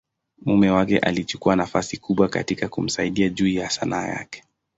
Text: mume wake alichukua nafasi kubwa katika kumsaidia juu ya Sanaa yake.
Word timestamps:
mume 0.45 0.69
wake 0.69 0.99
alichukua 0.99 1.55
nafasi 1.55 1.97
kubwa 1.97 2.29
katika 2.29 2.67
kumsaidia 2.69 3.29
juu 3.29 3.47
ya 3.47 3.69
Sanaa 3.69 4.07
yake. 4.07 4.43